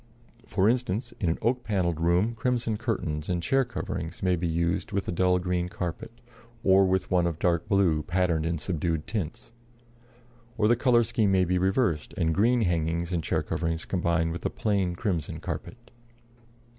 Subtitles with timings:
[0.47, 4.91] For instance, in an oak panelled room crimson curtains and chair coverings may be used
[4.91, 6.11] with a dull green carpet,
[6.63, 9.53] or with one of dark blue patterned in subdued tints;
[10.57, 14.43] or the color scheme may be reversed, and green hangings and chair coverings combined with
[14.43, 15.91] a plain crimson carpet.